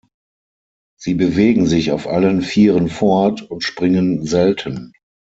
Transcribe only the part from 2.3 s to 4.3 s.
vieren fort und springen